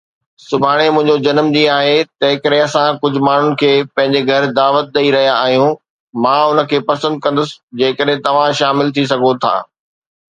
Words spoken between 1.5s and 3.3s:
ڏينهن آهي، تنهنڪري اسان ڪجهه